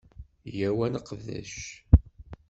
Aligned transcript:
Yyaw 0.55 0.79
ad 0.85 0.91
neqdec! 0.93 1.55